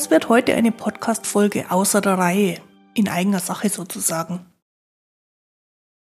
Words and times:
Das 0.00 0.10
wird 0.10 0.30
heute 0.30 0.54
eine 0.54 0.72
Podcast-Folge 0.72 1.70
außer 1.70 2.00
der 2.00 2.16
Reihe, 2.16 2.58
in 2.94 3.06
eigener 3.06 3.38
Sache 3.38 3.68
sozusagen. 3.68 4.46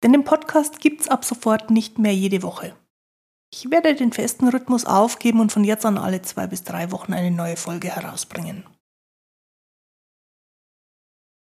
Denn 0.03 0.13
den 0.13 0.25
Podcast 0.25 0.81
gibt's 0.81 1.09
ab 1.09 1.25
sofort 1.25 1.71
nicht 1.71 1.99
mehr 1.99 2.15
jede 2.15 2.43
Woche. 2.43 2.77
Ich 3.51 3.71
werde 3.71 3.95
den 3.95 4.13
festen 4.13 4.47
Rhythmus 4.49 4.85
aufgeben 4.85 5.41
und 5.41 5.53
von 5.53 5.65
jetzt 5.65 5.87
an 5.87 5.97
alle 5.97 6.21
zwei 6.21 6.47
bis 6.47 6.65
drei 6.65 6.91
Wochen 6.91 7.15
eine 7.15 7.31
neue 7.31 7.57
Folge 7.57 7.89
herausbringen. 7.89 8.67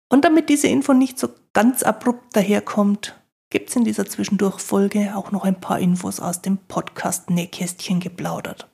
Und 0.10 0.26
damit 0.26 0.50
diese 0.50 0.66
Info 0.66 0.94
nicht 0.94 1.20
so 1.20 1.30
ganz 1.54 1.84
abrupt 1.84 2.36
daherkommt, 2.36 3.22
gibt's 3.52 3.76
in 3.76 3.84
dieser 3.84 4.08
Zwischendurchfolge 4.08 5.16
auch 5.16 5.32
noch 5.32 5.44
ein 5.44 5.62
paar 5.62 5.78
Infos 5.78 6.20
aus 6.20 6.42
dem 6.42 6.58
Podcast 6.58 7.30
Nähkästchen 7.30 8.00
geplaudert. 8.00 8.71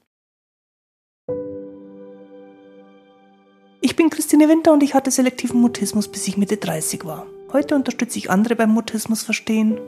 Ich 3.87 3.95
bin 3.95 4.09
Christine 4.09 4.49
Winter 4.49 4.73
und 4.73 4.83
ich 4.83 4.93
hatte 4.93 5.11
selektiven 5.11 5.61
Mutismus, 5.61 6.09
bis 6.09 6.27
ich 6.27 6.35
Mitte 6.35 6.57
30 6.57 7.05
war. 7.05 7.25
Heute 7.53 7.73
unterstütze 7.73 8.17
ich 8.17 8.29
andere 8.29 8.57
beim 8.57 8.71
Mutismus 8.71 9.23
verstehen. 9.23 9.79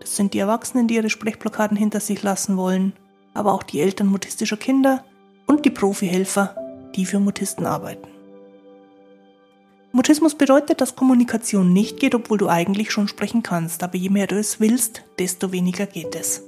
Das 0.00 0.16
sind 0.16 0.32
die 0.32 0.38
Erwachsenen, 0.38 0.88
die 0.88 0.94
ihre 0.94 1.10
Sprechblockaden 1.10 1.76
hinter 1.76 2.00
sich 2.00 2.22
lassen 2.22 2.56
wollen, 2.56 2.94
aber 3.34 3.52
auch 3.52 3.62
die 3.62 3.82
Eltern 3.82 4.06
mutistischer 4.06 4.56
Kinder 4.56 5.04
und 5.46 5.66
die 5.66 5.70
Profihelfer, 5.70 6.56
die 6.94 7.04
für 7.04 7.20
Mutisten 7.20 7.66
arbeiten. 7.66 8.08
Mutismus 9.92 10.34
bedeutet, 10.34 10.80
dass 10.80 10.96
Kommunikation 10.96 11.74
nicht 11.74 12.00
geht, 12.00 12.14
obwohl 12.14 12.38
du 12.38 12.48
eigentlich 12.48 12.90
schon 12.90 13.06
sprechen 13.06 13.42
kannst, 13.42 13.82
aber 13.82 13.98
je 13.98 14.08
mehr 14.08 14.28
du 14.28 14.38
es 14.38 14.60
willst, 14.60 15.04
desto 15.18 15.52
weniger 15.52 15.84
geht 15.84 16.14
es. 16.14 16.42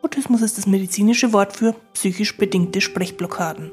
Mutismus 0.00 0.42
ist 0.42 0.58
das 0.58 0.68
medizinische 0.68 1.32
Wort 1.32 1.56
für 1.56 1.74
psychisch 1.94 2.36
bedingte 2.36 2.80
Sprechblockaden. 2.80 3.72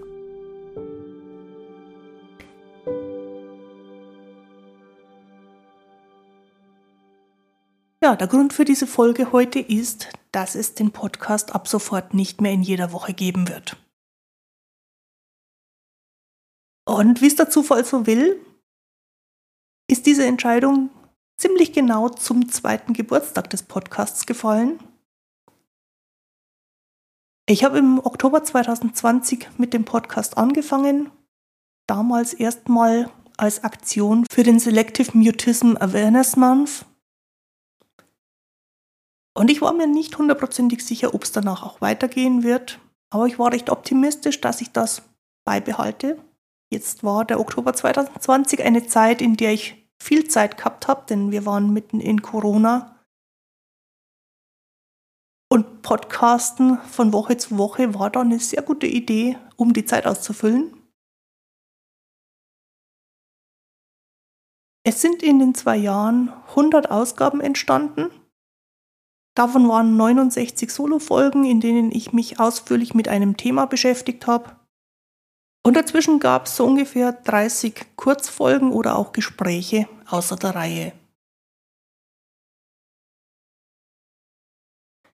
Ja, 8.03 8.15
der 8.15 8.27
Grund 8.27 8.53
für 8.53 8.63
diese 8.63 8.85
Folge 8.85 9.31
heute 9.31 9.59
ist, 9.59 10.09
dass 10.31 10.53
es 10.53 10.75
den 10.75 10.91
Podcast 10.91 11.55
ab 11.55 11.67
sofort 11.67 12.13
nicht 12.13 12.41
mehr 12.41 12.51
in 12.51 12.61
jeder 12.61 12.91
Woche 12.91 13.13
geben 13.13 13.47
wird. 13.47 13.75
Und 16.87 17.21
wie 17.21 17.27
es 17.27 17.35
der 17.35 17.49
Zufall 17.49 17.83
so 17.83 18.05
will, 18.05 18.39
ist 19.89 20.05
diese 20.05 20.25
Entscheidung 20.25 20.91
ziemlich 21.37 21.73
genau 21.73 22.09
zum 22.09 22.49
zweiten 22.49 22.93
Geburtstag 22.93 23.49
des 23.49 23.63
Podcasts 23.63 24.25
gefallen. 24.25 24.79
Ich 27.49 27.63
habe 27.63 27.79
im 27.79 27.99
Oktober 27.99 28.43
2020 28.43 29.57
mit 29.57 29.73
dem 29.73 29.85
Podcast 29.85 30.37
angefangen, 30.37 31.09
damals 31.87 32.33
erstmal 32.33 33.09
als 33.37 33.63
Aktion 33.63 34.25
für 34.29 34.43
den 34.43 34.59
Selective 34.59 35.17
Mutism 35.17 35.77
Awareness 35.77 36.35
Month. 36.35 36.85
Und 39.37 39.51
ich 39.51 39.61
war 39.61 39.73
mir 39.73 39.87
nicht 39.87 40.17
hundertprozentig 40.17 40.83
sicher, 40.85 41.13
ob 41.13 41.23
es 41.23 41.31
danach 41.31 41.63
auch 41.63 41.79
weitergehen 41.79 42.43
wird, 42.43 42.79
aber 43.11 43.27
ich 43.27 43.37
war 43.37 43.51
recht 43.51 43.69
optimistisch, 43.69 44.41
dass 44.41 44.61
ich 44.61 44.71
das 44.71 45.03
beibehalte 45.45 46.17
Jetzt 46.69 47.03
war 47.03 47.23
der 47.23 47.39
Oktober 47.39 47.73
2020 47.73 48.61
eine 48.63 48.85
Zeit, 48.87 49.21
in 49.21 49.37
der 49.37 49.53
ich 49.53 49.89
viel 50.01 50.27
Zeit 50.27 50.57
gehabt 50.57 50.87
habe, 50.87 51.05
denn 51.09 51.31
wir 51.31 51.45
waren 51.45 51.71
mitten 51.71 52.01
in 52.01 52.21
Corona. 52.21 52.99
Und 55.49 55.81
Podcasten 55.81 56.77
von 56.79 57.13
Woche 57.13 57.37
zu 57.37 57.57
Woche 57.57 57.93
war 57.93 58.09
da 58.09 58.19
eine 58.21 58.39
sehr 58.39 58.61
gute 58.61 58.85
Idee, 58.85 59.37
um 59.55 59.71
die 59.71 59.85
Zeit 59.85 60.05
auszufüllen. 60.05 60.73
Es 64.85 65.01
sind 65.01 65.23
in 65.23 65.39
den 65.39 65.55
zwei 65.55 65.77
Jahren 65.77 66.33
100 66.49 66.91
Ausgaben 66.91 67.39
entstanden. 67.39 68.09
Davon 69.37 69.69
waren 69.69 69.95
69 69.95 70.71
Solo-Folgen, 70.71 71.45
in 71.45 71.59
denen 71.59 71.91
ich 71.91 72.11
mich 72.11 72.39
ausführlich 72.39 72.95
mit 72.95 73.07
einem 73.07 73.37
Thema 73.37 73.67
beschäftigt 73.67 74.25
habe. 74.25 74.55
Und 75.63 75.75
dazwischen 75.75 76.17
gab 76.19 76.47
es 76.47 76.55
so 76.55 76.65
ungefähr 76.65 77.11
30 77.11 77.85
Kurzfolgen 77.97 78.71
oder 78.71 78.95
auch 78.95 79.11
Gespräche 79.11 79.87
außer 80.07 80.37
der 80.37 80.55
Reihe. 80.55 80.93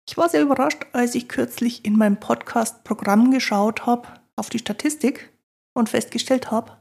Ich 0.07 0.17
war 0.17 0.29
sehr 0.29 0.43
überrascht, 0.43 0.85
als 0.93 1.15
ich 1.15 1.27
kürzlich 1.27 1.83
in 1.83 1.97
meinem 1.97 2.19
Podcast-Programm 2.19 3.31
geschaut 3.31 3.87
habe 3.87 4.07
auf 4.35 4.51
die 4.51 4.59
Statistik 4.59 5.33
und 5.73 5.89
festgestellt 5.89 6.51
habe, 6.51 6.77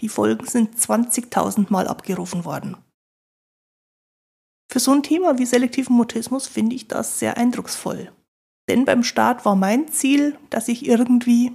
die 0.00 0.08
Folgen 0.08 0.48
sind 0.48 0.74
20.000 0.76 1.70
Mal 1.70 1.86
abgerufen 1.86 2.44
worden. 2.44 2.83
Für 4.74 4.80
so 4.80 4.90
ein 4.90 5.04
Thema 5.04 5.38
wie 5.38 5.46
selektiven 5.46 5.94
Mutismus 5.94 6.48
finde 6.48 6.74
ich 6.74 6.88
das 6.88 7.20
sehr 7.20 7.36
eindrucksvoll. 7.36 8.10
Denn 8.68 8.84
beim 8.84 9.04
Start 9.04 9.44
war 9.44 9.54
mein 9.54 9.86
Ziel, 9.86 10.36
dass 10.50 10.66
ich 10.66 10.84
irgendwie 10.84 11.52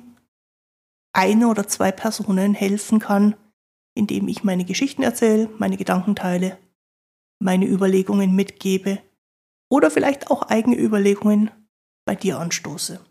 eine 1.11 1.49
oder 1.49 1.67
zwei 1.67 1.91
Personen 1.91 2.53
helfen 2.53 2.99
kann, 2.99 3.35
indem 3.93 4.29
ich 4.29 4.45
meine 4.45 4.63
Geschichten 4.63 5.03
erzähle, 5.03 5.49
meine 5.57 5.75
Gedanken 5.75 6.15
teile, 6.15 6.59
meine 7.43 7.67
Überlegungen 7.67 8.33
mitgebe 8.35 8.99
oder 9.69 9.91
vielleicht 9.91 10.31
auch 10.31 10.43
eigene 10.43 10.77
Überlegungen 10.77 11.51
bei 12.05 12.15
dir 12.15 12.39
anstoße. 12.39 13.05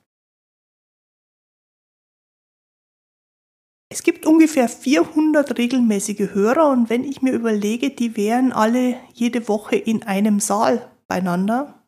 Es 3.90 4.02
gibt 4.02 4.26
ungefähr 4.26 4.68
400 4.68 5.56
regelmäßige 5.56 6.34
Hörer 6.34 6.70
und 6.70 6.90
wenn 6.90 7.04
ich 7.04 7.22
mir 7.22 7.32
überlege, 7.32 7.90
die 7.90 8.16
wären 8.16 8.52
alle 8.52 9.00
jede 9.14 9.48
Woche 9.48 9.76
in 9.76 10.02
einem 10.02 10.40
Saal 10.40 10.90
beieinander, 11.06 11.82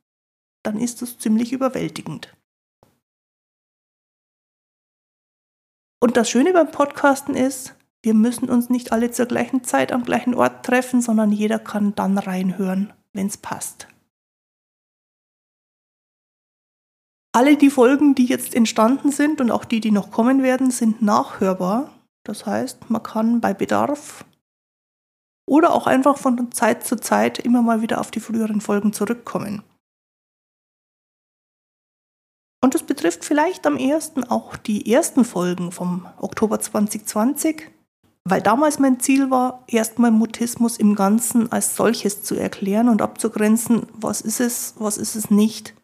dann 0.63 0.79
ist 0.79 1.03
das 1.03 1.19
ziemlich 1.19 1.53
überwältigend. 1.53 2.35
Und 6.03 6.17
das 6.17 6.31
Schöne 6.31 6.55
beim 6.55 6.71
Podcasten 6.71 7.35
ist, 7.35 7.77
wir 8.03 8.15
müssen 8.15 8.49
uns 8.49 8.71
nicht 8.71 8.93
alle 8.93 9.11
zur 9.11 9.27
gleichen 9.27 9.63
Zeit 9.65 9.93
am 9.93 10.05
gleichen 10.05 10.35
Ort 10.35 10.65
treffen, 10.65 11.03
sondern 11.03 11.33
jeder 11.33 11.59
kann 11.59 11.95
dann 11.95 12.17
reinhören, 12.17 12.95
wenn 13.13 13.27
es 13.27 13.37
passt. 13.37 13.89
Alle 17.33 17.57
die 17.57 17.71
Folgen, 17.71 18.15
die 18.15 18.27
jetzt 18.27 18.55
entstanden 18.55 19.13
sind 19.13 19.41
und 19.41 19.51
auch 19.51 19.65
die, 19.65 19.81
die 19.81 19.93
noch 19.93 20.11
kommen 20.11 20.43
werden, 20.43 20.71
sind 20.71 21.01
nachhörbar. 21.01 21.91
Das 22.25 22.45
heißt, 22.45 22.91
man 22.91 23.03
kann 23.03 23.41
bei 23.41 23.55
Bedarf 23.55 24.25
oder 25.49 25.73
auch 25.73 25.87
einfach 25.87 26.17
von 26.17 26.53
Zeit 26.53 26.85
zu 26.85 26.97
Zeit 26.97 27.39
immer 27.39 27.63
mal 27.63 27.83
wieder 27.83 28.01
auf 28.01 28.11
die 28.11 28.21
früheren 28.21 28.61
Folgen 28.61 28.93
zurückkommen. 28.93 29.63
Und 32.63 32.75
es 32.75 32.83
betrifft 32.83 33.25
vielleicht 33.25 33.67
am 33.67 33.77
ersten 33.77 34.25
auch 34.25 34.57
die 34.57 34.93
ersten 34.93 35.25
Folgen 35.25 35.73
vom 35.73 36.07
Oktober 36.19 36.61
2020, 36.61 37.71
weil 38.25 38.43
damals 38.43 38.79
mein 38.79 39.01
Ziel 39.01 39.31
war, 39.31 39.65
erstmal 39.67 40.11
Mutismus 40.11 40.77
im 40.77 40.95
Ganzen 40.95 41.51
als 41.51 41.75
solches 41.75 42.23
zu 42.23 42.35
erklären 42.35 42.89
und 42.89 43.03
abzugrenzen, 43.03 43.87
was 43.95 44.21
ist 44.21 44.41
es, 44.41 44.75
was 44.79 44.99
ist 44.99 45.15
es 45.15 45.31
nicht. 45.31 45.75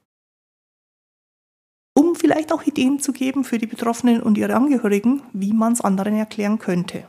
Vielleicht 2.26 2.52
auch 2.52 2.64
Ideen 2.64 2.98
zu 2.98 3.12
geben 3.12 3.44
für 3.44 3.56
die 3.56 3.68
Betroffenen 3.68 4.20
und 4.20 4.36
ihre 4.36 4.56
Angehörigen, 4.56 5.22
wie 5.32 5.52
man 5.52 5.74
es 5.74 5.80
anderen 5.80 6.16
erklären 6.16 6.58
könnte. 6.58 7.06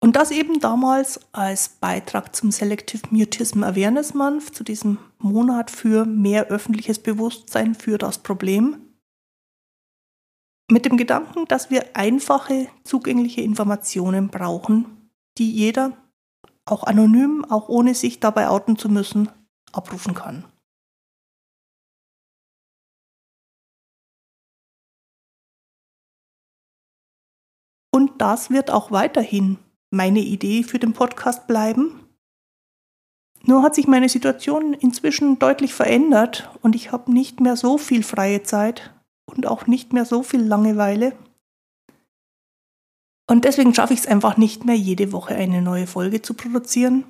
Und 0.00 0.14
das 0.14 0.30
eben 0.30 0.60
damals 0.60 1.18
als 1.32 1.68
Beitrag 1.68 2.36
zum 2.36 2.52
Selective 2.52 3.02
Mutism 3.10 3.64
Awareness 3.64 4.14
Month, 4.14 4.54
zu 4.54 4.62
diesem 4.62 4.98
Monat 5.18 5.72
für 5.72 6.04
mehr 6.04 6.46
öffentliches 6.46 7.00
Bewusstsein 7.00 7.74
für 7.74 7.98
das 7.98 8.18
Problem. 8.18 8.94
Mit 10.70 10.84
dem 10.84 10.96
Gedanken, 10.96 11.46
dass 11.46 11.70
wir 11.70 11.96
einfache, 11.96 12.68
zugängliche 12.84 13.40
Informationen 13.40 14.28
brauchen, 14.28 15.10
die 15.38 15.50
jeder, 15.50 15.96
auch 16.66 16.84
anonym, 16.84 17.44
auch 17.44 17.68
ohne 17.68 17.96
sich 17.96 18.20
dabei 18.20 18.48
outen 18.48 18.78
zu 18.78 18.88
müssen, 18.88 19.28
abrufen 19.72 20.14
kann. 20.14 20.44
Das 28.18 28.50
wird 28.50 28.70
auch 28.70 28.90
weiterhin 28.90 29.58
meine 29.90 30.20
Idee 30.20 30.62
für 30.62 30.78
den 30.78 30.92
Podcast 30.92 31.46
bleiben. 31.46 32.00
Nur 33.44 33.62
hat 33.62 33.74
sich 33.74 33.86
meine 33.86 34.08
Situation 34.08 34.74
inzwischen 34.74 35.38
deutlich 35.38 35.72
verändert 35.72 36.50
und 36.60 36.74
ich 36.74 36.92
habe 36.92 37.12
nicht 37.12 37.40
mehr 37.40 37.56
so 37.56 37.78
viel 37.78 38.02
freie 38.02 38.42
Zeit 38.42 38.92
und 39.26 39.46
auch 39.46 39.66
nicht 39.66 39.92
mehr 39.92 40.04
so 40.04 40.22
viel 40.22 40.42
Langeweile. 40.42 41.16
Und 43.30 43.44
deswegen 43.44 43.74
schaffe 43.74 43.92
ich 43.92 44.00
es 44.00 44.06
einfach 44.06 44.36
nicht 44.36 44.64
mehr, 44.64 44.76
jede 44.76 45.12
Woche 45.12 45.34
eine 45.34 45.62
neue 45.62 45.86
Folge 45.86 46.22
zu 46.22 46.34
produzieren. 46.34 47.04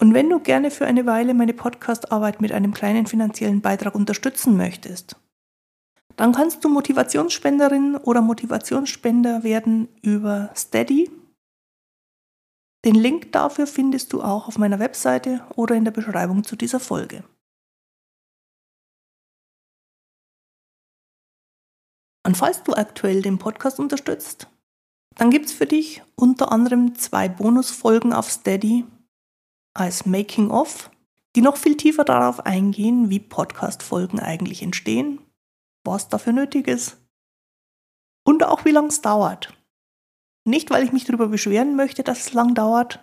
Und 0.01 0.13
wenn 0.13 0.29
du 0.29 0.39
gerne 0.39 0.71
für 0.71 0.85
eine 0.85 1.05
Weile 1.05 1.33
meine 1.33 1.53
Podcastarbeit 1.53 2.39
mit 2.41 2.51
einem 2.51 2.73
kleinen 2.73 3.07
finanziellen 3.07 3.61
Beitrag 3.61 3.95
unterstützen 3.95 4.55
möchtest, 4.55 5.15
dann 6.15 6.31
kannst 6.33 6.63
du 6.63 6.69
Motivationsspenderin 6.69 7.95
oder 7.95 8.21
Motivationsspender 8.21 9.43
werden 9.43 9.87
über 10.01 10.51
Steady 10.55 11.09
den 12.85 12.95
Link 12.95 13.33
dafür 13.33 13.67
findest 13.67 14.13
du 14.13 14.21
auch 14.21 14.47
auf 14.47 14.57
meiner 14.57 14.79
Webseite 14.79 15.41
oder 15.55 15.75
in 15.75 15.83
der 15.83 15.91
Beschreibung 15.91 16.43
zu 16.43 16.55
dieser 16.55 16.79
Folge. 16.79 17.23
Und 22.29 22.35
falls 22.35 22.61
du 22.61 22.73
aktuell 22.73 23.23
den 23.23 23.39
Podcast 23.39 23.79
unterstützt, 23.79 24.49
dann 25.15 25.31
gibt 25.31 25.47
es 25.47 25.51
für 25.51 25.65
dich 25.65 26.03
unter 26.13 26.51
anderem 26.51 26.93
zwei 26.93 27.27
Bonusfolgen 27.27 28.13
auf 28.13 28.29
Steady 28.29 28.85
als 29.73 30.05
Making 30.05 30.51
of, 30.51 30.91
die 31.35 31.41
noch 31.41 31.57
viel 31.57 31.75
tiefer 31.75 32.03
darauf 32.03 32.45
eingehen, 32.45 33.09
wie 33.09 33.19
Podcast-Folgen 33.19 34.19
eigentlich 34.19 34.61
entstehen, 34.61 35.21
was 35.83 36.07
dafür 36.07 36.33
nötig 36.33 36.67
ist 36.67 36.97
und 38.27 38.43
auch 38.43 38.63
wie 38.63 38.73
lange 38.73 38.89
es 38.89 39.01
dauert. 39.01 39.57
Nicht, 40.45 40.69
weil 40.69 40.83
ich 40.83 40.91
mich 40.91 41.05
darüber 41.05 41.29
beschweren 41.29 41.75
möchte, 41.75 42.03
dass 42.03 42.27
es 42.27 42.33
lang 42.33 42.53
dauert, 42.53 42.99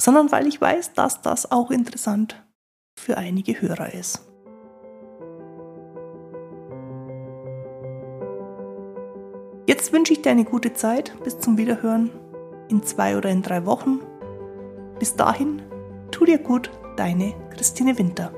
sondern 0.00 0.32
weil 0.32 0.46
ich 0.46 0.58
weiß, 0.58 0.94
dass 0.94 1.20
das 1.20 1.52
auch 1.52 1.70
interessant 1.70 2.42
für 2.98 3.18
einige 3.18 3.60
Hörer 3.60 3.92
ist. 3.92 4.26
Jetzt 9.66 9.92
wünsche 9.92 10.12
ich 10.12 10.22
dir 10.22 10.30
eine 10.30 10.44
gute 10.44 10.74
Zeit 10.74 11.12
bis 11.24 11.40
zum 11.40 11.58
Wiederhören 11.58 12.10
in 12.68 12.84
zwei 12.84 13.16
oder 13.16 13.30
in 13.30 13.42
drei 13.42 13.66
Wochen. 13.66 14.00
Bis 15.00 15.16
dahin, 15.16 15.60
tu 16.12 16.24
dir 16.24 16.38
gut, 16.38 16.70
deine 16.96 17.34
Christine 17.50 17.98
Winter. 17.98 18.32